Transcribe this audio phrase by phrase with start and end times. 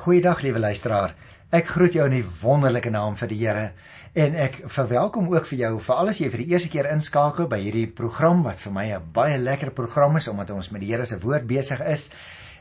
[0.00, 1.10] Goeiedag liewe luisteraar.
[1.52, 3.66] Ek groet jou in die wonderlike naam van die Here
[4.16, 7.58] en ek verwelkom ook vir jou vir alles jy vir die eerste keer inskakel by
[7.60, 11.04] hierdie program wat vir my 'n baie lekker program is omdat ons met die Here
[11.04, 12.08] se woord besig is.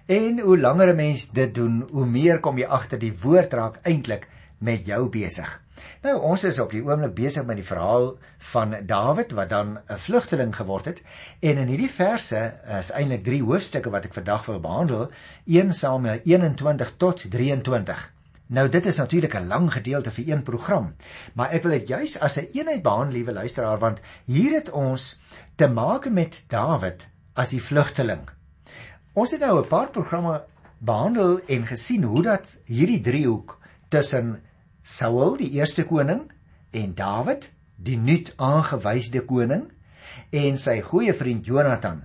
[0.07, 3.79] En hoe langer 'n mens dit doen, hoe meer kom jy agter die woord raak
[3.85, 4.27] eintlik
[4.59, 5.49] met jou besig.
[6.03, 8.13] Nou ons is op die oomblik besig met die verhaal
[8.51, 11.01] van Dawid wat dan 'n vlugteling geword het
[11.39, 12.41] en in hierdie verse
[12.79, 15.11] is eintlik 3 hoofstukke wat ek vandag wil behandel,
[15.45, 18.13] 1 Samuel 21 tot 23.
[18.47, 20.95] Nou dit is natuurlik 'n lang gedeelte vir een program,
[21.33, 24.69] maar ek wil dit juis as 'n een eenheid behandel, liewe luisteraar, want hier het
[24.69, 25.21] ons
[25.55, 28.29] te maak met Dawid as die vlugteling.
[29.13, 30.43] Ons het nou 'n paar programme
[30.77, 34.41] behandel en gesien hoe dat hierdie driehoek tussen
[34.83, 36.27] Saul die eerste koning
[36.71, 39.67] en Dawid die nuut aangewyde koning
[40.35, 42.03] en sy goeie vriend Jonathan.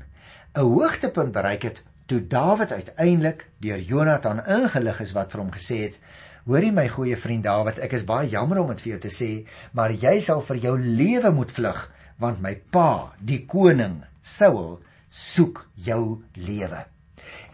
[0.55, 5.79] 'n hoogtepunt bereik het toe Dawid uiteindelik deur Jonathan ingelig is wat vir hom gesê
[5.89, 5.99] het
[6.45, 9.31] Hoorie my goeie vriend Dawid ek is baie jammer om dit vir jou te sê
[9.73, 11.81] maar jy sal vir jou lewe moet vlug
[12.21, 16.85] want my pa die koning Saul soek jou lewe.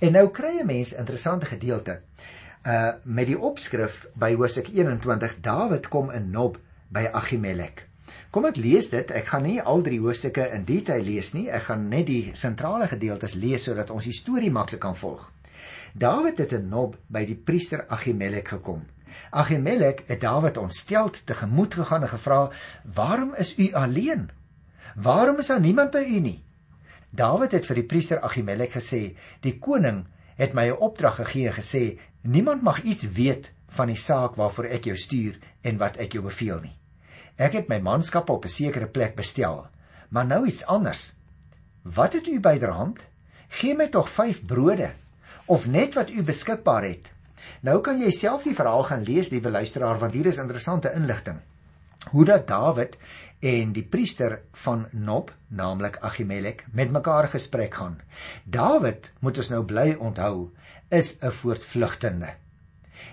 [0.01, 2.01] En nou kry 'n mens interessante gedeelte
[2.67, 6.59] uh met die opskrif by Hosea 21 Dawid kom in Nob
[6.93, 7.87] by Ahimelek.
[8.31, 9.11] Kom ek lees dit.
[9.11, 11.49] Ek gaan nie al drie hoofstukke in detail lees nie.
[11.49, 15.25] Ek gaan net die sentrale gedeeltes lees sodat ons die storie maklik kan volg.
[15.95, 18.85] Dawid het in Nob by die priester Ahimelek gekom.
[19.33, 22.51] Ahimelek het Dawid ontsteld tegemoet gegaan en gevra:
[22.85, 24.31] "Waarom is u alleen?
[24.95, 26.43] Waarom is daar niemand by u nie?"
[27.11, 30.05] Dawid het vir die priester Ahimelek gesê: "Die koning
[30.37, 34.65] het my 'n opdrag gegee en gesê niemand mag iets weet van die saak waarvoor
[34.65, 36.77] ek jou stuur en wat ek jou beveel nie.
[37.41, 39.67] Ek het my manskappe op 'n sekere plek bestel,
[40.09, 41.13] maar nou iets anders.
[41.83, 42.99] Wat het u byderhand?
[43.49, 44.93] Gee my tog 5 brode
[45.47, 47.11] of net wat u beskikbaar het.
[47.61, 51.41] Nou kan jy self die verhaal gaan lees, liewe luisteraar, want hier is interessante inligting.
[52.11, 52.97] Hoe dat Dawid
[53.41, 58.01] en die priester van Nob, naamlik Ahimelek, met mekaar gesprek gaan.
[58.45, 60.51] Dawid, moet ons nou bly onthou,
[60.91, 62.35] is 'n voortvlugtende.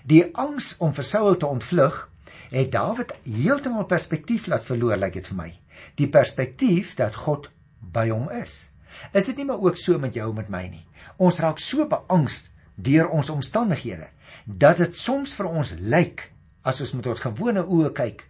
[0.04, 2.10] Die angs om vir Saul te ontvlug
[2.50, 5.60] het Dawid heeltemal perspektief laat verloor, lyk dit vir my.
[5.96, 7.50] Die perspektief dat God
[7.80, 8.70] by hom is.
[9.14, 10.86] Is dit nie maar ook so met jou en met my nie?
[11.18, 14.08] Ons raak so beangst deur ons omstandighede
[14.46, 18.26] dat dit soms vir ons lyk as ons met ons gewone oë kyk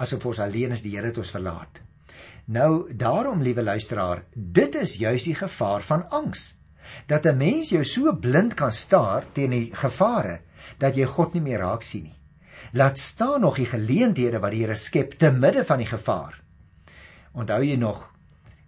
[0.00, 1.80] asof ons alleen is die Here het ons verlaat.
[2.50, 6.56] Nou daarom liewe luisteraar, dit is juis die gevaar van angs.
[7.06, 10.40] Dat 'n mens jou so blind kan staar teen die gevare
[10.78, 12.18] dat jy God nie meer raak sien nie.
[12.72, 16.40] Laat staan nog die geleenthede wat die Here skep te midde van die gevaar.
[17.32, 18.10] Onthou jy nog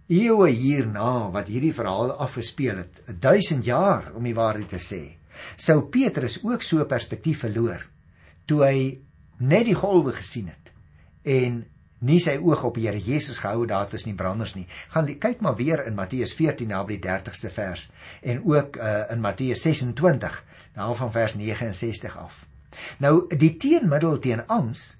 [0.07, 5.17] eeue hierna wat hierdie verhaal afgespeel het, 1000 jaar om die waarheid te sê.
[5.55, 7.87] Sou Petrus ook so perspektief verloor
[8.45, 8.77] toe hy
[9.39, 10.71] net die golwe gesien het
[11.23, 11.63] en
[12.03, 14.65] nie sy oog op die Here Jesus gehou daar tussen die branders nie.
[14.93, 17.87] Gaan kyk maar weer in Matteus 14 na by die 30ste vers
[18.21, 20.41] en ook uh, in Matteus 26
[20.75, 22.43] daarvan vers 69 af.
[22.97, 24.97] Nou die teenmiddel teen angs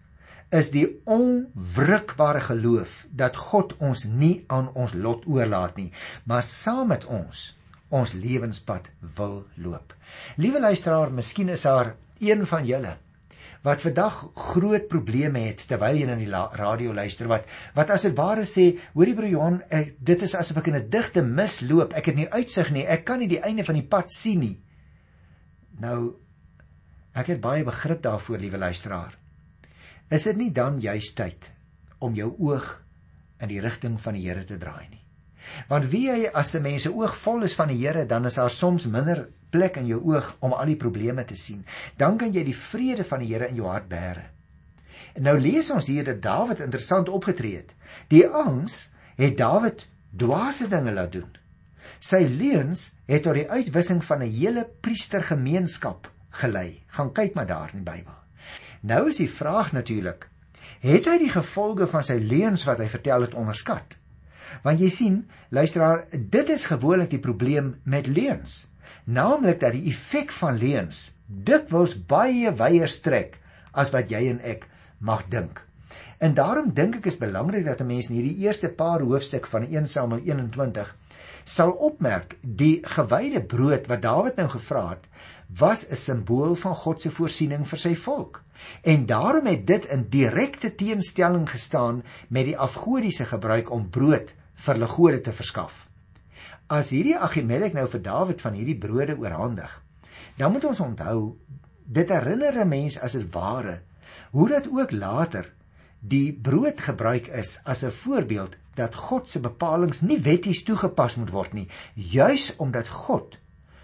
[0.54, 5.90] is die onwrikbare geloof dat God ons nie aan ons lot oorlaat nie,
[6.30, 7.52] maar saam met ons
[7.94, 9.94] ons lewenspad wil loop.
[10.42, 12.96] Liewe luisteraar, miskien is daar een van julle
[13.64, 16.30] wat vandag groot probleme het terwyl jy na die
[16.60, 17.48] radio luister wat
[17.78, 20.90] wat as dit ware sê hoorie broer Johan ek, dit is asof ek in 'n
[20.90, 22.86] digte mis loop ek het nie uitsig nie.
[22.86, 24.62] Ek kan nie die einde van die pad sien nie.
[25.80, 26.20] Nou
[27.16, 29.18] ek het baie begrip daarvoor liewe luisteraar.
[30.12, 31.52] Is dit nie dan juist tyd
[32.00, 32.84] om jou oog
[33.40, 35.03] in die rigting van die Here te draai nie
[35.68, 38.36] want wie jy as 'n mens se oog vol is van die Here dan is
[38.36, 41.66] daar soms minder plek in jou oog om al die probleme te sien.
[41.98, 44.24] Dan kan jy die vrede van die Here in jou hart bære.
[45.14, 47.74] En nou lees ons hier dat Dawid interessant opgetree het.
[48.10, 49.88] Die angs het Dawid
[50.18, 51.30] dwaase dinge laat doen.
[52.00, 56.84] Sy leuns het tot die uitwissing van 'n hele priestergemeenskap gelei.
[56.88, 58.14] Gaan kyk maar daar in die Bybel.
[58.82, 60.28] Nou is die vraag natuurlik,
[60.80, 63.98] het hy die gevolge van sy leuns wat hy vertel het onderskat?
[64.62, 68.68] Want jy sien, luisteraar, dit is gewoonlik die probleem met leuns
[69.04, 73.40] naamlik dat die effek van leuns dikwels baie wyer strek
[73.74, 74.68] as wat jy en ek
[75.00, 75.60] mag dink.
[76.24, 79.68] En daarom dink ek is belangrik dat 'n mens in hierdie eerste paar hoofstuk van
[79.68, 80.96] 1 Samuel 21
[81.46, 85.10] sal opmerk die gewyde brood wat Dawid nou gevra het
[85.60, 88.42] was 'n simbool van God se voorsiening vir sy volk.
[88.82, 94.74] En daarom het dit in direkte teenstelling gestaan met die afgodiese gebruik om brood vir
[94.74, 95.88] hulle gode te verskaf.
[96.70, 99.72] As hierdie Agimelek nou vir Dawid van hierdie brode oorhandig,
[100.38, 101.38] dan moet ons onthou
[101.86, 103.82] dit herinner 'n mens as dit ware
[104.32, 105.52] hoe dat ook later
[106.00, 111.30] die brood gebruik is as 'n voorbeeld dat God se bepalinge nie wetties toegepas moet
[111.30, 113.38] word nie, juis omdat God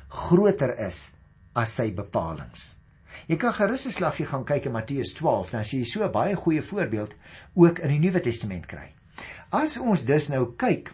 [0.08, 1.12] groter is
[1.54, 2.80] as sy bepalinge.
[3.28, 6.36] Jy kan gerus 'n slagie gaan kyk in Matteus 12, dan sien jy so baie
[6.36, 7.14] goeie voorbeeld
[7.54, 8.94] ook in die Nuwe Testament kry.
[9.50, 10.94] As ons dus nou kyk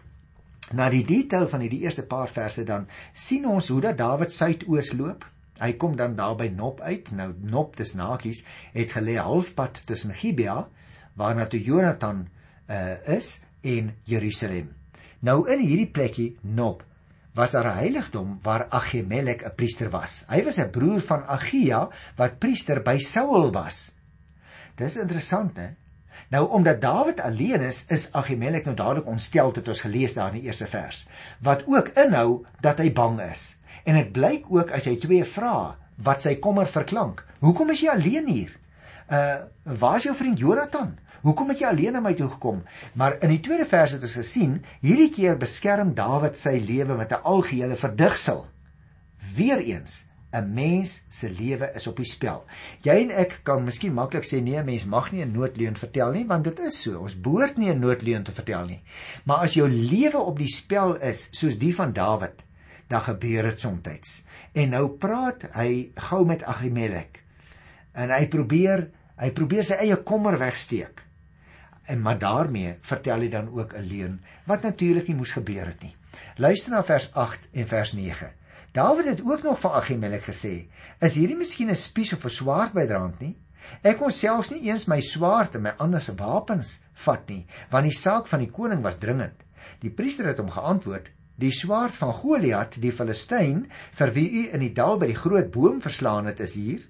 [0.72, 4.92] na die detail van hierdie eerste paar verse dan sien ons hoe dat Dawid suidoos
[4.98, 5.26] loop.
[5.60, 7.12] Hy kom dan daar by Nop uit.
[7.16, 8.44] Nou Nop dis nakies
[8.74, 10.66] het gelê halfpad tussen Gibea
[11.16, 12.26] waarna toe Jonathan
[12.68, 14.74] uh, is en Jerusalem.
[15.24, 16.84] Nou in hierdie plekkie Nop
[17.36, 20.24] was daar 'n heiligdom waar Ahimelek 'n priester was.
[20.28, 23.94] Hy was 'n broer van Agia wat priester by Saul was.
[24.76, 25.68] Dis interessant, hè?
[26.28, 30.40] Nou omdat Dawid alleen is, is Ahimelek nou dadelik ontstel het ons gelees daar in
[30.40, 31.06] die eerste vers.
[31.40, 33.56] Wat ook inhou dat hy bang is.
[33.84, 37.22] En dit blyk ook as jy twee vra wat sy kommer verklank.
[37.40, 38.56] Hoekom is jy alleen hier?
[39.06, 40.96] Uh waar is jou vriend Jonathan?
[41.26, 42.60] Hoekom het jy alleen na my toe gekom?
[42.94, 47.12] Maar in die tweede vers het ons gesien, hierdie keer beskerm Dawid sy lewe met
[47.12, 48.46] 'n algehele verdigsel.
[49.36, 52.44] Weereens 'n mens se lewe is op die spel.
[52.82, 56.12] Jy en ek kan miskien maklik sê nee, 'n mens mag nie 'n noodleuen vertel
[56.12, 57.00] nie, want dit is so.
[57.00, 58.82] Ons behoort nie 'n noodleuen te vertel nie.
[59.24, 62.42] Maar as jou lewe op die spel is, soos die van Dawid,
[62.88, 64.24] dan gebeur dit soms.
[64.52, 67.22] En nou praat hy gou met Ahimelek.
[67.92, 71.02] En hy probeer, hy probeer sy eie kommer wegsteek.
[71.86, 75.82] En maar daarmee vertel hy dan ook 'n leuen wat natuurlik nie moes gebeur het
[75.82, 75.96] nie.
[76.36, 78.30] Luister na vers 8 en vers 9.
[78.76, 80.68] Dawid het ook nog van Ahimelek gesê:
[81.00, 83.36] "Is hierdie miskien 'n spies of 'n swaard bydraand nie?
[83.82, 87.88] Ek kon selfs nie eens my swaard en my ander se wapens vat nie, want
[87.88, 89.40] die saak van die koning was dringend."
[89.80, 91.08] Die priester het hom geantwoord:
[91.38, 95.50] "Die swaard van Goliat, die Filistyn, vir wie u in die dal by die groot
[95.50, 96.82] boom verslaan het, is hier,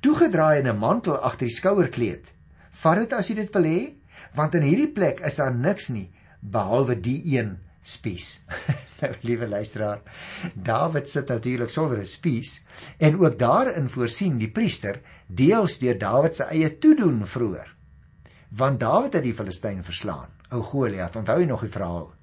[0.00, 2.32] toegedraai in 'n mantel agter die skouerkleed.
[2.70, 3.94] Vat dit as u dit wil hê,
[4.34, 6.10] want in hierdie plek is daar niks nie
[6.40, 8.40] behalwe die een spies."
[9.00, 10.02] nou liewe luisteraar,
[10.54, 12.64] Dawid sit natuurlik sonder 'n spies
[12.98, 17.74] en ook daarin voorsien die priester deels deur Dawid se eie toedoen vroeër.
[18.48, 22.14] Want Dawid het die Filistyn verslaan, ou Goliat, onthou jy nog die verhaal?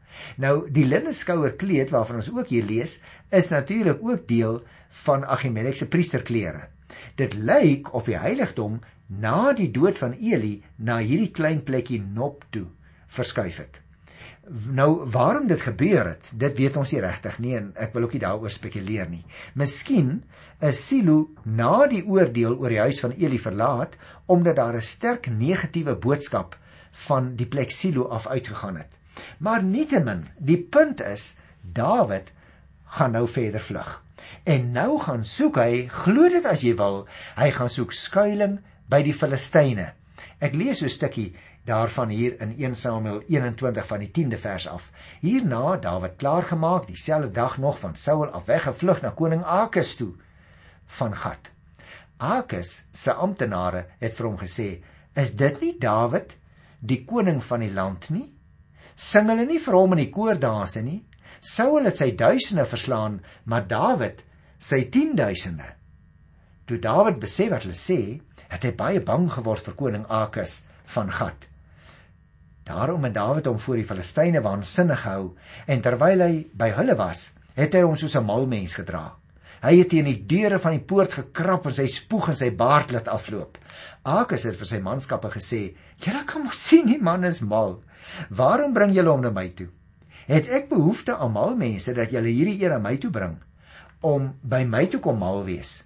[0.42, 4.64] Nou die linne skouerkleed waarvan ons ook hier lees, is natuurlik ook deel
[5.06, 6.68] van Ahimelek se priesterklere.
[7.16, 12.46] Dit lyk of die heiligdom na die dood van Eli na hierdie klein plekkie Nop
[12.50, 12.68] toe
[13.16, 13.85] verskuif het.
[14.48, 18.14] Nou waarom dit gebeur het, dit weet ons nie regtig nie en ek wil ook
[18.14, 19.24] nie daaroor spekuleer nie.
[19.58, 20.20] Miskien
[20.62, 23.98] is Silo na die oordeel oor die huis van Eli verlaat
[24.30, 26.58] omdat daar 'n sterk negatiewe boodskap
[27.08, 28.92] van die plek Silo af uitgegaan het.
[29.40, 32.32] Maar nietemin, die punt is Dawid
[32.86, 34.04] gaan nou verder vlug.
[34.44, 39.02] En nou gaan soek hy, glo dit as jy wil, hy gaan soek skuilings by
[39.02, 39.94] die Filistyne.
[40.40, 41.34] Ek lees so 'n stukkie
[41.66, 44.92] daarvan hier in 1 Samuel 21 van die 10de vers af.
[45.20, 50.14] Hierna Dawid klaargemaak dieselfde dag nog van Saul af weggevlug na koning Akis toe
[50.86, 51.50] van Gat.
[52.18, 54.84] Akis se amptenare het vir hom gesê:
[55.16, 56.38] "Is dit nie Dawid,
[56.80, 58.36] die koning van die land nie?
[58.96, 61.02] Sing hulle nie vir hom in die koordanse nie?
[61.42, 64.24] Saul het sy duisende verslaan, maar Dawid
[64.58, 65.74] sy 10000de."
[66.66, 71.12] Toe Dawid besef wat hulle sê, het hy baie bang geword vir koning Akis van
[71.12, 71.55] Gat.
[72.66, 75.36] Daarom het Dawid hom voor die Filistyne waansinnig gehou
[75.70, 79.14] en terwyl hy by hulle was, het hy hom soos 'n mal mens gedra.
[79.62, 82.92] Hy het teen die deure van die poort gekrap en sy spoeg en sy baard
[82.92, 83.60] laat afloop.
[84.04, 87.84] Akas het vir sy manskappe gesê: "Julle kan mos sien die man is mal.
[88.30, 89.68] Waarom bring julle hom na my toe?
[90.28, 93.38] Het ek behoefte aan mal mense dat julle hierdie eer aan my toe bring
[94.02, 95.84] om by my toe kom mal wees?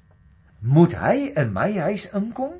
[0.62, 2.54] Moet hy in my huis inkom?"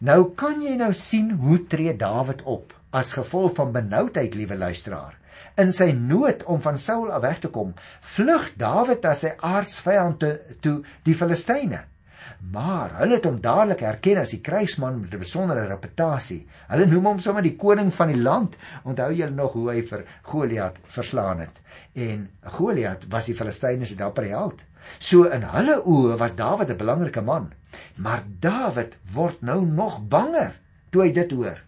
[0.00, 5.18] Nou kan jy nou sien hoe tree Dawid op as gevolg van benoudheid, liewe luisteraar.
[5.60, 7.74] In sy nood om van Saul af weg te kom,
[8.14, 10.32] vlug Dawid na sy aardsvyand toe,
[10.64, 11.82] toe die Filistyne.
[12.52, 16.46] Maar hulle het hom dadelik herken as die krygsman met 'n besondere reputasie.
[16.68, 18.56] Hulle noem hom sommer die koning van die land.
[18.84, 21.60] Onthou julle nog hoe hy vir Goliat verslaan het?
[21.94, 24.64] En Goliat was die Filistyne se dapper held.
[24.98, 27.52] So in hulle oë was Dawid 'n belangrike man.
[27.96, 30.52] Maar Dawid word nou nog banger
[30.90, 31.58] toe hy dit hoor.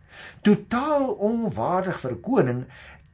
[0.43, 2.65] Totaal onwaardig vir koning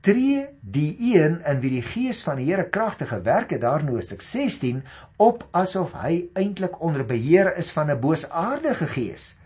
[0.04, 4.82] tree die een in wie die gees van die Here kragtige werke daarno is 16
[5.16, 9.37] op asof hy eintlik onder beheer is van 'n boosaardige gees.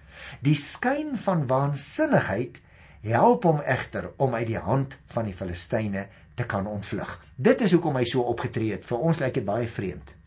[0.43, 2.61] Die skyn van waansinnigheid
[3.01, 7.19] help hom egter om uit die hand van die Filistyne te kan ontvlug.
[7.37, 8.85] Dit is hoekom hy so opgetree het.
[8.85, 10.18] Vir ons lyk dit baie vreemd.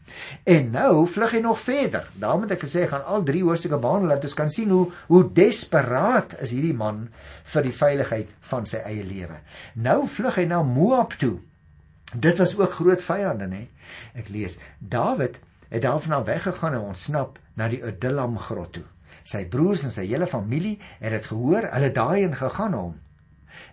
[0.44, 2.08] En nou vlug hy nog verder.
[2.20, 5.24] Daarom het ek gesê gaan al drie hoofstukke behandel dat ons kan sien hoe hoe
[5.38, 7.06] desperaat is hierdie man
[7.54, 9.40] vir die veiligheid van sy eie lewe.
[9.76, 11.38] Nou vlug hy na Moab toe.
[12.12, 13.68] Dit was ook groot vyande, nê?
[14.18, 15.40] Ek lees: Dawid
[15.72, 18.88] het daarvan weggegaan en ontsnap na die Adullam grot toe.
[19.24, 22.96] Sy broers en sy hele familie het dit gehoor, hulle daarheen gegaan hom.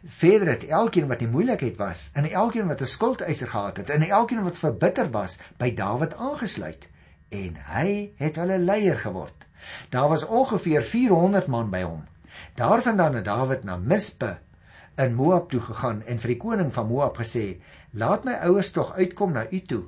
[0.04, 4.02] Verder het elkeen wat in moeilikheid was, en elkeen wat 'n skuldeiser gehad het, en
[4.02, 6.88] elkeen wat verbitter was, by Dawid aangesluit
[7.28, 7.88] en hy
[8.20, 9.47] het hulle leier geword.
[9.92, 12.04] Daar was ongeveer 400 man by hom.
[12.56, 14.38] Daarvandaan het Dawid na Mispe
[14.99, 17.61] in Moab toe gegaan en vir die koning van Moab gesê:
[17.92, 19.85] "Laat my ouers tog uitkom na u toe,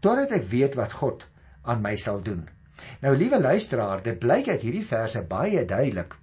[0.00, 1.26] totdat ek weet wat God
[1.62, 2.48] aan my sal doen."
[3.00, 6.16] Nou liewe luisteraar, dit blyk uit hierdie verse baie duidelik.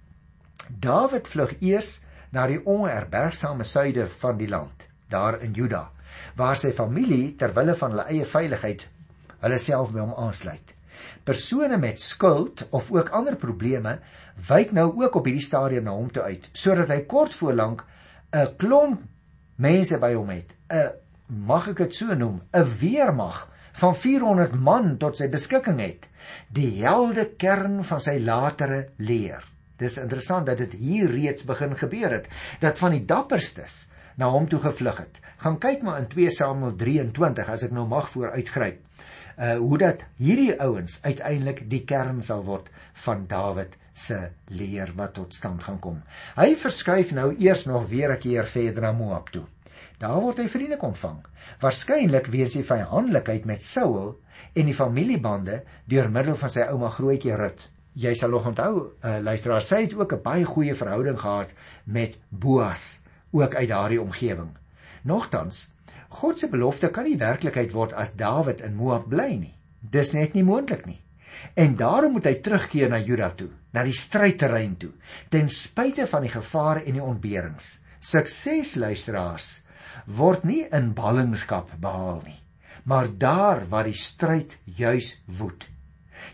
[0.68, 2.00] Dawid vlug eers
[2.32, 5.88] na die onherbergsame suide van die land, daar in Juda,
[6.36, 8.86] waar sy familie ter wille van hulle eie veiligheid
[9.42, 10.74] hulle self by hom aansluit.
[11.24, 13.98] Persone met skuld of ook ander probleme
[14.48, 17.84] wyk nou ook op hierdie stadium na hom toe uit, sodat hy kort voor lank
[18.32, 19.02] 'n klomp
[19.56, 20.56] mense by hom het.
[20.70, 20.90] 'n
[21.46, 26.08] mag ek dit so noem, 'n weermag van 400 man tot sy beskikking het,
[26.48, 29.44] die helde kern van sy latere leer.
[29.78, 32.26] Dis interessant dat dit hier reeds begin gebeur het
[32.60, 33.86] dat van die dapperstes
[34.18, 35.20] na hom toe gevlug het.
[35.38, 38.80] Gaan kyk maar in 2 Samuel 23 as ek nou mag vooruitgryp.
[39.38, 42.72] Uh hoe dat hierdie ouens uiteindelik die kern sal word
[43.04, 44.18] van Dawid se
[44.50, 46.02] leer wat tot stand gaan kom.
[46.34, 49.46] Hy verskuif nou eers nog weer 'n keer verder na Moab toe.
[49.98, 51.22] Daar word hy vriendelik ontvang.
[51.60, 54.18] Waarskynlik weens die vyandlikheid met Saul
[54.54, 59.16] en die familiebande deur middel van sy ouma grootjie Rut jy sal nog onthou, uh,
[59.22, 61.52] luisteraar, sy het ook 'n baie goeie verhouding gehad
[61.84, 63.00] met Boas,
[63.30, 64.56] ook uit daardie omgewing.
[65.02, 65.72] Nogtans,
[66.08, 69.54] God se belofte kan nie werklikheid word as Dawid in Moab bly nie.
[69.80, 71.00] Dis net nie moontlik nie.
[71.54, 74.92] En daarom moet hy terugkeer na Juda toe, na die strydterrein toe,
[75.28, 77.80] ten spyte van die gevare en die ontberings.
[78.00, 79.62] Sukses luisteraars
[80.06, 82.38] word nie in ballingskap behaal nie,
[82.84, 85.68] maar daar waar die stryd juis woed.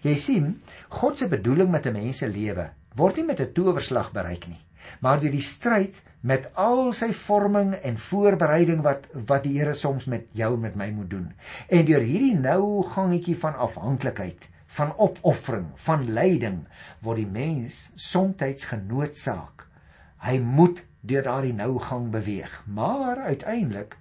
[0.03, 4.13] Jy sien, God se bedoeling met 'n mens se lewe word nie met 'n towerslag
[4.13, 4.61] bereik nie,
[5.01, 10.05] maar deur die stryd met al sy vorming en voorbereiding wat wat die Here soms
[10.05, 11.33] met jou en met my moet doen.
[11.69, 16.67] En deur hierdie nou gangetjie van afhanklikheid, van opoffering, van lyding
[17.01, 19.67] word die mens soms genoodsaak.
[20.19, 23.97] Hy moet deur daardie nou gang beweeg, maar uiteindelik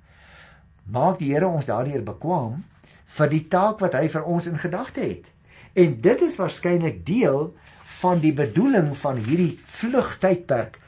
[0.86, 2.63] maak die Here ons daardeur bekwam
[3.06, 5.34] vir die taak wat hy vir ons in gedagte het.
[5.74, 7.53] En dit is waarskynlik deel
[8.00, 10.80] van die bedoeling van hierdie vlugtydperk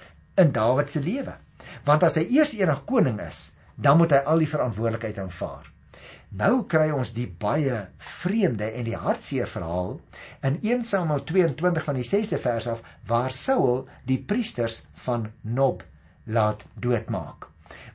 [0.42, 1.38] in Dawid se lewe.
[1.86, 5.72] Want as hy eers enig koning is, dan moet hy al die verantwoordelikheid aanvaar.
[6.36, 9.94] Nou kry ons die baie vreemde en die hartseer verhaal
[10.44, 15.86] in 1 Samuel 22 van die 6de vers af waar Saul die priesters van Nob
[16.26, 17.48] laat doodmaak.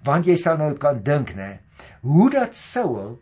[0.07, 1.59] Want jy sal nou kan dink, né,
[2.01, 3.19] hoe dat Saul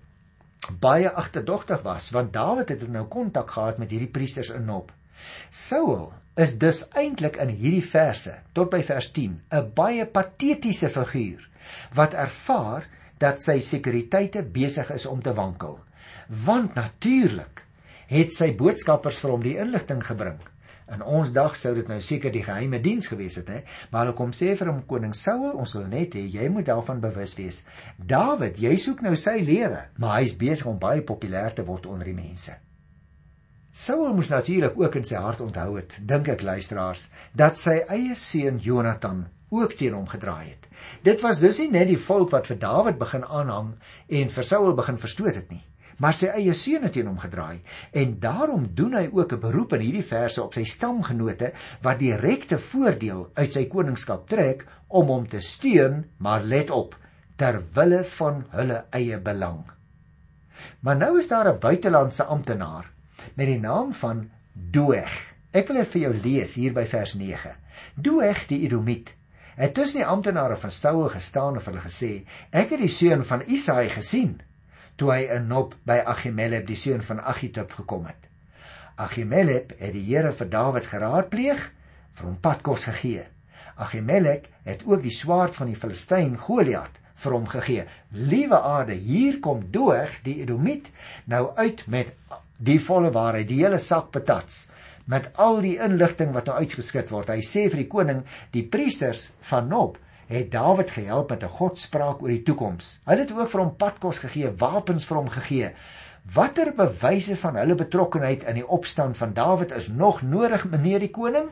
[0.81, 4.93] baie agterdogtig was want Dawid het nou kontak gehad met hierdie priesters in Nob.
[5.51, 11.49] Saul is dus eintlik in hierdie verse tot by vers 10 'n baie patetiese figuur
[11.95, 12.87] wat ervaar
[13.19, 15.79] dat sy sekuriteite besig is om te wankel.
[16.29, 17.65] Want natuurlik
[18.07, 20.39] het sy boodskappers vir hom die inligting gebring
[20.89, 23.59] In ons dag sou dit nou seker die geheime diens gewees het, hè?
[23.93, 27.03] Maar hulle kom sê vir hom koning Saul, ons wil net hê jy moet daarvan
[27.03, 27.61] bewus wees.
[28.01, 32.09] Dawid, jy soek nou sy lewe, maar hy's besig om baie populêr te word onder
[32.09, 32.57] die mense.
[33.79, 38.17] Saul moes natuurlik ook in sy hart onthou het, dink ek luisteraars, dat sy eie
[38.17, 40.69] seun Jonathan ook teen hom gedraai het.
[41.05, 43.75] Dit was dus nie net die volk wat vir Dawid begin aanhang
[44.09, 45.68] en vir Saul begin verstoot het nie
[45.99, 47.61] maar sy eie seun het teen hom gedraai
[48.03, 51.53] en daarom doen hy ook 'n beroep in hierdie verse op sy stamgenote
[51.83, 56.97] wat direkte voordeel uit sy koningskap trek om hom te steun maar let op
[57.37, 59.63] ter wille van hulle eie belang.
[60.81, 62.91] Maar nou is daar 'n buitelandse amptenaar
[63.35, 65.35] met die naam van Doeg.
[65.53, 67.55] Ek wil dit vir jou lees hier by vers 9
[67.95, 69.15] Doeg die Edomiet
[69.59, 73.43] het tussen die amptenare van Saul gestaan en hulle gesê ek het die seun van
[73.47, 74.41] Isaai gesien
[74.99, 78.29] toe hy in Nob by Ahimelek die seun van Agitub gekom het.
[78.99, 81.69] Ahimelek het die Here vir Dawid geraadpleeg,
[82.19, 83.29] vir hom padkos gegee.
[83.79, 87.85] Ahimelek het ook die swaard van die Filistyn Goliat vir hom gegee.
[88.11, 90.91] Liewe aarde, hier kom Doeg die Edomiet
[91.31, 92.11] nou uit met
[92.59, 94.67] die volle waarheid, die hele sak patats
[95.09, 97.31] met al die inligting wat nou uitgeskit word.
[97.33, 99.97] Hy sê vir die koning, die priesters van Nob
[100.29, 103.01] het Dawid gehelp met 'n godspraak oor die toekoms.
[103.05, 105.73] Hy het ook vir hom padkos gegee, wapens vir hom gegee.
[106.35, 111.11] Watter bewyse van hulle betrokkeheid in die opstand van Dawid is nog nodig, meneer die
[111.11, 111.49] koning?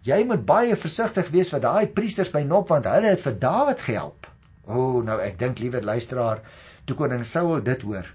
[0.00, 3.80] Jy moet baie versigtig wees vir daai priesters by Nob want hulle het vir Dawid
[3.80, 4.26] gehelp.
[4.64, 6.40] O, oh, nou ek dink liewe luisteraar,
[6.84, 8.06] toe koning Saul dit hoor,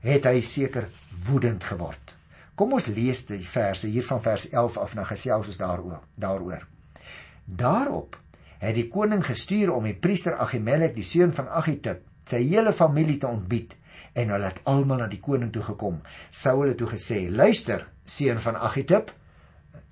[0.00, 0.86] het hy seker
[1.26, 2.14] woedend geword.
[2.54, 6.00] Kom ons lees die verse hier van vers 11 af na gesels ons daaroor.
[6.14, 6.66] Daaroor.
[7.44, 8.19] Daarop
[8.60, 13.18] het die koning gestuur om die priester Agimelek, die seun van Agitub, sy hele familie
[13.18, 13.74] te ontbied
[14.18, 16.00] en hulle het almal na die koning toe gekom.
[16.30, 19.10] Saul het toe gesê: "Luister, seun van Agitub."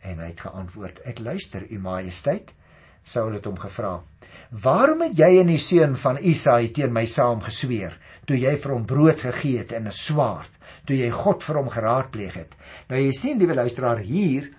[0.00, 2.54] En hy het geantwoord: "Ek luister, u majesteit."
[3.02, 4.02] Saul het hom gevra:
[4.50, 8.72] "Waarom het jy en die seun van Isaai teen my saam gesweer toe jy vir
[8.72, 10.50] hom brood gegee het en 'n swaard,
[10.84, 12.56] toe jy God vir hom geraadpleeg het?"
[12.88, 14.50] Nou jy sien, liewe luisteraar, hier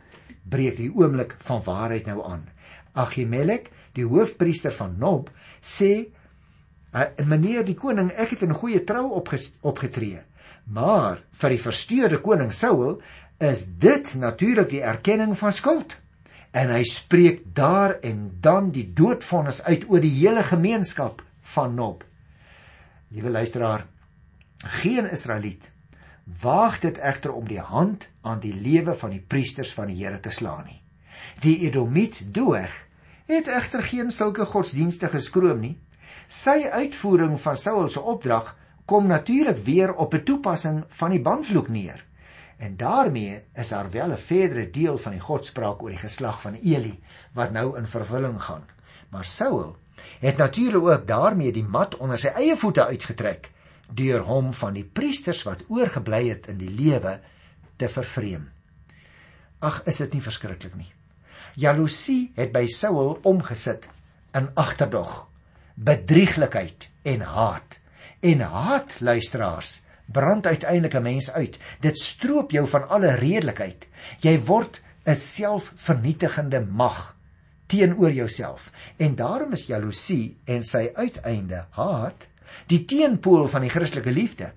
[0.49, 2.49] breek die oomblik van waarheid nou aan.
[2.93, 5.29] Agimelek, die hoofpriester van Nob,
[5.61, 6.09] sê
[7.29, 10.23] meneer die koning, ek het in goeie trou opgetree.
[10.73, 12.99] Maar vir die versteurde koning Saul
[13.41, 15.97] is dit natuurlik die erkenning van skuld.
[16.51, 21.21] En hy spreek daar en dan die doodvonnis uit oor die hele gemeenskap
[21.53, 22.03] van Nob.
[23.13, 23.85] Liewe luisteraar,
[24.81, 25.71] geen Israeliet
[26.41, 30.19] waag dit egter om die hand aan die lewe van die priesters van die Here
[30.19, 30.81] te slaan nie.
[31.41, 32.69] Die Edomiet Doeg
[33.29, 35.77] het egter geen sulke godsdienstige skroom nie
[36.29, 38.51] Sy uitvoering van Saul se opdrag
[38.85, 42.05] kom natuurlik weer op 'n toepassing van die banvloek neer.
[42.57, 46.53] En daarmee is daar wel 'n verdere deel van die godspraak oor die geslag van
[46.53, 46.99] Eli
[47.33, 48.63] wat nou in vervulling gaan.
[49.09, 49.75] Maar Saul
[50.19, 53.51] het natuurlik ook daarmee die mat onder sy eie voete uitgetrek
[53.93, 57.19] deur hom van die priesters wat oorgebly het in die lewe
[57.75, 58.51] te vervreem.
[59.59, 60.93] Ag, is dit nie verskriklik nie.
[61.59, 63.89] Jaloesie het by Saul omgesit
[64.37, 65.25] in agterdog
[65.79, 67.79] bedrieglikheid en haat.
[68.19, 71.59] En haat, luisteraars, brand uiteindelik 'n mens uit.
[71.79, 73.87] Dit stroop jou van alle redelikheid.
[74.19, 77.15] Jy word 'n selfvernietigende mag
[77.65, 78.71] teenoor jouself.
[78.97, 82.27] En daarom is jaloesie en sy uiteinde haat
[82.67, 84.51] die teenpool van die Christelike liefde.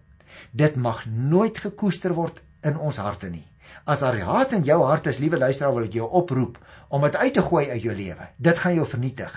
[0.50, 3.51] Dit mag nooit gekoester word in ons harte nie.
[3.84, 7.16] As daar haat in jou hart is, liewe luisteraar, wil ek jou oproep om dit
[7.16, 8.28] uit te gooi uit jou lewe.
[8.36, 9.32] Dit gaan jou vernietig.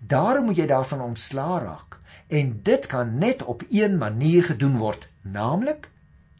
[0.00, 1.98] Daarom moet jy daarvan ontslaa raak.
[2.28, 5.88] En dit kan net op een manier gedoen word, naamlik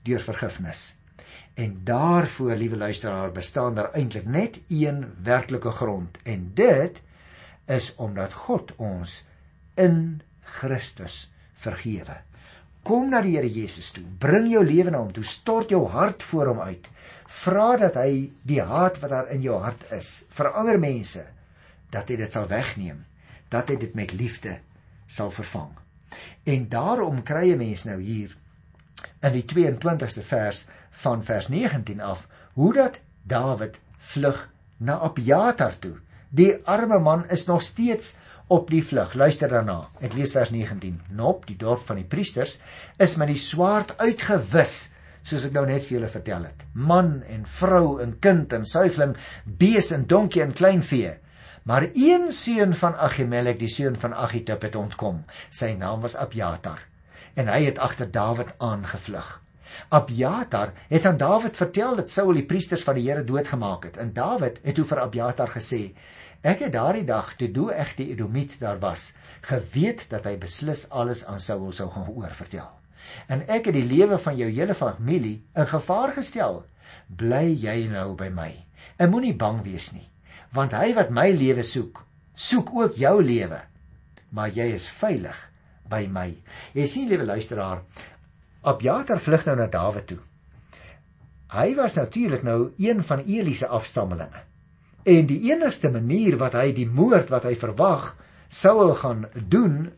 [0.06, 1.00] deur vergifnis.
[1.54, 7.00] En daarvoor, liewe luisteraar, bestaan daar eintlik net een werklike grond en dit
[7.66, 9.24] is omdat God ons
[9.74, 12.16] in Christus vergewe.
[12.82, 14.04] Kom na die Here Jesus toe.
[14.18, 15.24] Bring jou lewe na hom toe.
[15.24, 16.88] Stort jou hart voor hom uit.
[17.30, 21.22] Vra dat hy die haat wat daar in jou hart is vir ander mense
[21.94, 23.04] dat hy dit sal wegneem
[23.50, 24.58] dat hy dit met liefde
[25.10, 25.70] sal vervang.
[26.46, 28.36] En daarom kry 'n mens nou hier
[29.22, 35.96] in die 22ste vers van vers 19 af hoe dat Dawid vlug na Abjatar toe.
[36.28, 38.16] Die arme man is nog steeds
[38.46, 39.14] op die vlug.
[39.14, 39.88] Luister daarna.
[40.00, 41.00] Ek lees vers 19.
[41.14, 42.58] Nop, die dorp van die priesters,
[42.98, 44.90] is met die swaard uitgewis,
[45.22, 46.64] soos ek nou net vir julle vertel het.
[46.74, 51.18] Man en vrou en kind en suigling, bees en donkie en kleinvee
[51.62, 55.24] Maar een seun van Agimelek, die seun van Agitub het ontkom.
[55.50, 56.86] Sy naam was Abjatar
[57.38, 59.28] en hy het agter Dawid aangevlug.
[59.88, 64.00] Abjatar het aan Dawid vertel dat Saul die priesters van die Here doodgemaak het.
[64.02, 65.94] En Dawid het toe vir Abjatar gesê:
[66.42, 71.24] "Ek het daardie dag toe ek die Edomiet daar was, geweet dat hy beslis alles
[71.24, 72.79] aan Saul sou gaan oorvertel.
[73.28, 76.64] En ek het die lewe van jou hele familie in gevaar gestel.
[77.08, 78.52] Bly jy nou by my.
[78.96, 80.10] En moenie bang wees nie."
[80.56, 82.02] want hy wat my lewe soek,
[82.34, 83.60] soek ook jou lewe.
[84.34, 85.36] Maar jy is veilig
[85.90, 86.28] by my.
[86.74, 87.84] Jy sien liewe luisteraar,
[88.60, 90.18] Abjatar vlug nou na Dawid toe.
[91.50, 94.42] Hy was natuurlik nou een van Eli se afstammelinge.
[95.08, 98.12] En die enigste manier wat hy die moord wat hy verwag
[98.52, 99.88] sou gaan doen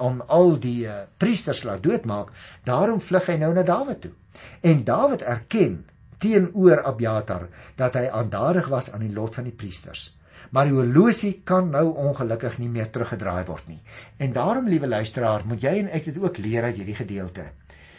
[0.00, 2.32] om al die uh, priesters laat doodmaak,
[2.64, 4.12] daarom vlug hy nou na Dawid toe.
[4.60, 5.84] En Dawid erken
[6.20, 10.10] teenoor Abiatar dat hy aandadig was aan die lot van die priesters.
[10.50, 13.80] Maar die horlosie kan nou ongelukkig nie meer teruggedraai word nie.
[14.18, 17.46] En daarom, liewe luisteraar, moet jy en ek dit ook leer uit hierdie gedeelte.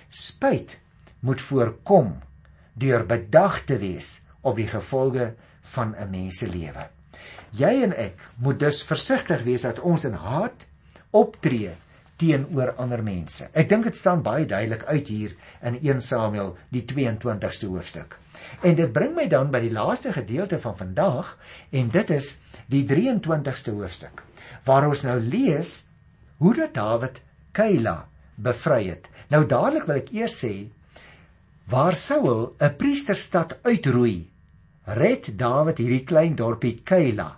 [0.09, 0.75] Spyt
[1.21, 2.17] moet voorkom
[2.81, 5.33] deur bedag te wees op die gevolge
[5.75, 6.89] van 'n mens se lewe.
[7.51, 10.67] Jy en ek moet dus versigtig wees dat ons in haat
[11.11, 11.75] optree
[12.21, 13.49] teenoor ander mense.
[13.57, 18.17] Ek dink dit staan baie duidelik uit hier in 1 Samuel die 22ste hoofstuk.
[18.61, 21.35] En dit bring my dan by die laaste gedeelte van vandag
[21.71, 22.35] en dit is
[22.69, 24.21] die 23ste hoofstuk
[24.67, 25.81] waar ons nou lees
[26.41, 27.21] hoe dat Dawid
[27.57, 27.97] Keila
[28.35, 29.09] bevry het.
[29.33, 30.53] Nou dadelik wil ek eers sê
[31.71, 34.27] Waar Saul 'n priesterstad uitroei,
[34.83, 37.37] red Dawid hierdie klein dorpie Keila,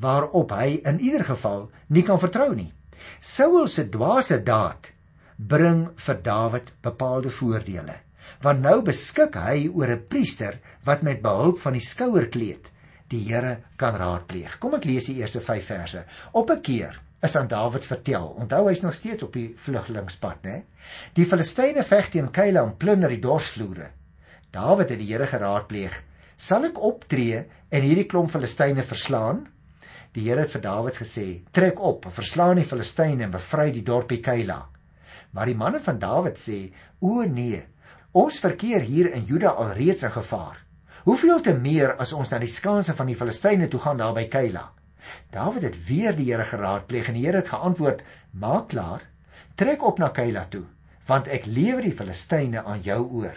[0.00, 2.72] waarop hy in ieder geval nie kan vertrou nie.
[3.20, 4.92] Saul se dwaase daad
[5.36, 7.94] bring vir Dawid bepaalde voordele,
[8.42, 12.70] want nou beskik hy oor 'n priester wat met behulp van die skouerkleed
[13.08, 14.58] die Here kan raadpleeg.
[14.60, 16.04] Kom ek lees die eerste 5 verse.
[16.32, 18.34] Op 'n keer is aan Dawid vertel.
[18.38, 20.62] Onthou hy's nog steeds op die vluglingspad, né?
[21.14, 23.90] Die Filistyne veg teen Keila en plunder die dorsvloere.
[24.50, 26.02] Dawid het die Here geraadpleeg.
[26.36, 29.48] Sal ek optree en hierdie klomp Filistyne verslaan?
[30.16, 34.20] Die Here het vir Dawid gesê: "Trek op, verslaan die Filistyne en bevry die dorpie
[34.24, 34.66] Keila."
[35.32, 37.60] Maar die manne van Dawid sê: "O nee,
[38.12, 40.56] ons verkeer hier in Juda alreeds in gevaar.
[41.04, 44.24] Hoeveel te meer as ons na die skanse van die Filistyne toe gaan daar by
[44.28, 44.70] Keila?"
[45.30, 49.02] Dawid het weer die Here geraadpleeg en die Here het geantwoord: "Maak klaar,
[49.56, 50.64] trek op na Keila toe,
[51.06, 53.36] want ek lewer die Filistyne aan jou oor."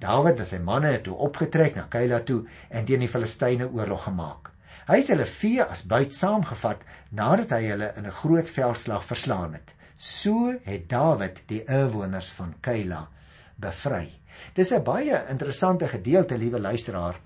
[0.00, 4.04] Dawid en sy manne het toe opgetrek na Keila toe en teen die Filistyne oorlog
[4.04, 4.55] gemaak.
[4.86, 9.52] Hy het hulle vee as buit saamgevat nadat hy hulle in 'n groot veldslag verslaan
[9.52, 9.74] het.
[9.98, 13.08] So het Dawid die inwoners van Keila
[13.56, 14.12] bevry.
[14.54, 17.16] Dis 'n baie interessante gedeelte, liewe luisteraar,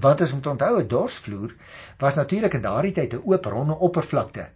[0.00, 1.54] Wat om te onthou 'n dorsvloer
[1.98, 4.48] was natuurlik in daardie tyd 'n oop ronde oppervlakte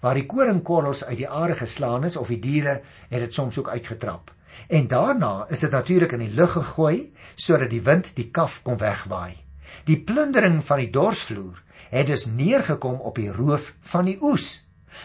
[0.00, 3.68] waar die koringkorrels uit die aarde geslaan is of die diere het dit soms ook
[3.68, 4.32] uitgetrap.
[4.68, 8.76] En daarna is dit natuurlik in die lug gegooi sodat die wind die kaf kon
[8.76, 9.36] wegwaai.
[9.84, 11.62] Die plundering van die dorsvloer
[11.94, 14.64] het dus neergekom op die roof van die oes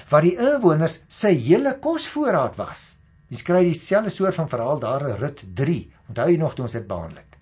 [0.09, 2.99] wat die inwoners se hele kosvoorraad was.
[3.29, 5.79] Jy skryf dieselfde soort van verhaal daar in Rut 3.
[6.09, 7.37] Onthou jy nog toe ons dit behandel het?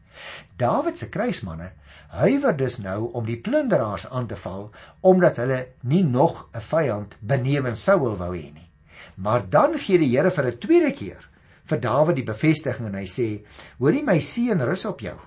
[0.60, 1.72] Dawid se kruismanne
[2.08, 4.70] huiwer dus nou om die plunderaars aan te val
[5.08, 8.70] omdat hulle nie nog 'n vyand benewens Saul wou hê nie.
[9.16, 11.30] Maar dan gee die Here vir 'n tweede keer
[11.66, 13.46] vir Dawid die bevestiging en hy sê:
[13.80, 15.18] "Hoorie my seun, rus op jou.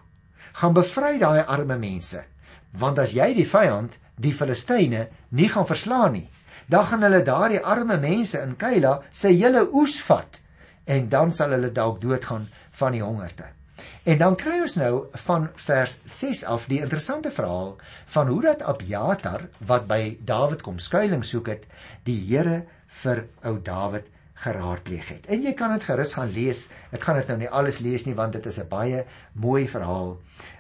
[0.53, 2.25] Gaan bevry daai arme mense,
[2.73, 6.29] want as jy die vyand, die Filistyne, nie gaan verslaan nie,
[6.71, 10.41] dan gaan hulle daardie arme mense in Keila se hele oes vat
[10.87, 12.49] en dan sal hulle dalk doodgaan
[12.83, 13.51] van die hongerte."
[14.05, 14.95] En dan kry ons nou
[15.27, 17.75] van vers 6 af die interessante verhaal
[18.15, 21.67] van hoe dat Abiatar wat by Dawid kom skuilings soek het,
[22.09, 22.63] die Here
[23.03, 24.09] vir ou Dawid
[24.41, 25.27] geraadpleeg het.
[25.29, 26.69] En jy kan dit gerus gaan lees.
[26.97, 30.17] Ek gaan dit nou nie alles lees nie want dit is 'n baie mooi verhaal.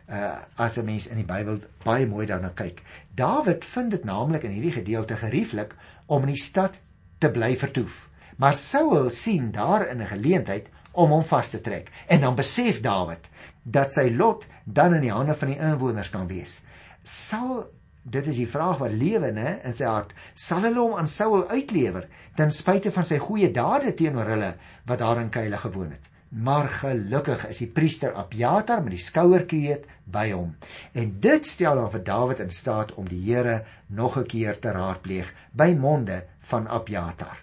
[0.08, 2.82] Uh as 'n mens in die Bybel baie mooi daarna kyk.
[3.14, 5.74] Dawid vind dit naamlik in hierdie gedeelte gerieflik
[6.06, 6.78] om in die stad
[7.18, 8.08] te bly vertoef.
[8.36, 11.90] Maar Saul sien daar in 'n geleentheid om hom vas te trek.
[12.06, 13.28] En dan besef Dawid
[13.62, 16.62] dat sy lot dan in die hande van die inwoners kan wees.
[17.02, 17.70] Sal
[18.02, 21.48] dit is die vraag wat lewe nê in sy hart, sal hulle hom aan Saul
[21.48, 24.54] uitlewer ten spyte van sy goeie dade teenoor hulle
[24.86, 26.09] wat daar in Keile gewoon het.
[26.30, 30.52] Maar gelukkig is die priester Abiatar met die skouerkreet by hom.
[30.94, 34.70] En dit stel dan vir Dawid in staat om die Here nog 'n keer te
[34.70, 37.42] raadpleeg by monde van Abiatar.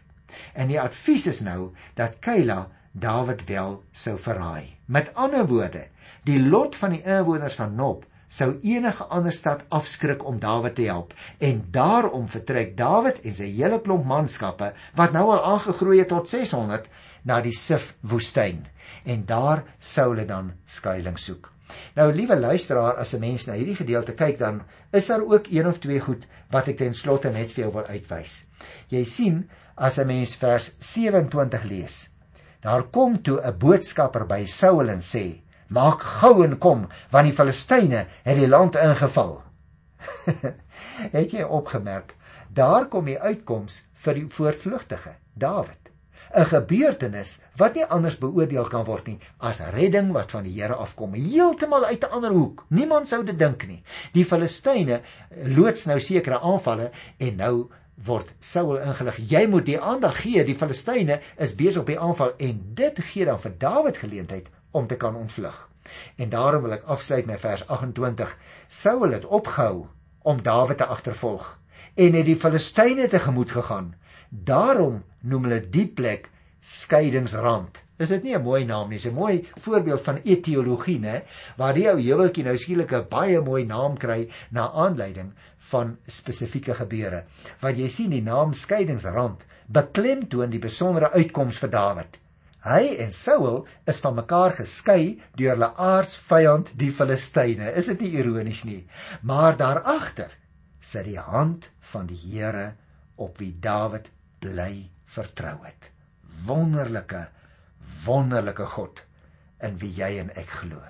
[0.54, 4.78] En die advies is nou dat Keila Dawid wel sou verraai.
[4.86, 5.88] Met ander woorde,
[6.24, 10.84] die lot van die inwoners van Nob sou enige ander stad afskrik om Dawid te
[10.84, 16.08] help en daarom vertrek Dawid en sy hele klomp manskappe wat nou al aangegroei het
[16.08, 16.90] tot 600
[17.24, 18.66] na die Sif woestyn
[19.06, 21.52] en daar sou hulle dan skuilings soek.
[21.96, 25.68] Nou liewe luisteraar, as 'n mens na hierdie gedeelte kyk dan is daar ook een
[25.68, 28.46] of twee goed wat ek ten slotte net vir jou wil uitwys.
[28.90, 32.10] Jy sien as 'n mens vers 27 lees
[32.68, 37.34] Daar kom toe 'n boodskapper by Saul en sê: "Maak gou en kom, want die
[37.34, 39.44] Filistyne het die land ingeval."
[41.18, 42.16] het jy opgemerk?
[42.50, 45.92] Daar kom die uitkoms vir die voortvlugtige Dawid.
[46.38, 49.18] 'n Gebeurtenis wat nie anders beoordeel kan word nie
[49.50, 52.66] as redding wat van die Here afkom, heeltemal uit 'n ander hoek.
[52.70, 53.82] Niemand sou dit dink nie.
[54.14, 55.02] Die Filistyne
[55.58, 57.70] loods nou sekere aanvalle en nou
[58.06, 59.18] word Saul ingelig.
[59.30, 60.44] Jy moet die aandag gee.
[60.44, 64.88] Die Filistyne is besig op die aanval en dit gee dan vir Dawid geleentheid om
[64.88, 65.70] te kan ontvlug.
[66.16, 68.38] En daarom wil ek afsluit met vers 28.
[68.68, 69.88] Saul het opgehou
[70.22, 71.58] om Dawid te agtervolg
[71.96, 73.96] en het die Filistyne tegemoet gegaan.
[74.30, 76.30] Daarom noem hulle die plek
[76.62, 77.84] skeidingsrand.
[77.98, 78.98] Is dit nie 'n mooi naam nie?
[78.98, 81.24] Dis 'n mooi voorbeeld van etiologie, né?
[81.58, 86.74] Waar die ou heuweltjie nou skielik 'n baie mooi naam kry na aanleiding van spesifieke
[86.74, 87.24] gebeure.
[87.62, 92.20] Wat jy sien die naam skeidingsrand beklemtoon die besondere uitkoms vir Dawid.
[92.64, 97.72] Hy en Saul is van mekaar geskei deur hulle aardsvyand die Filistyne.
[97.76, 98.88] Is dit nie ironies nie?
[99.22, 100.32] Maar daar agter
[100.80, 102.74] sit die hand van die Here
[103.16, 105.92] op wie Dawid bly vertrou het.
[106.46, 107.28] Wonderlike
[108.06, 109.02] wonderlike God
[109.64, 110.82] in wie jy en ek glo.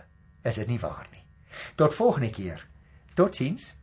[0.47, 1.23] is dit nie waar nie.
[1.75, 2.61] Tot volgende keer.
[3.19, 3.73] Totsiens.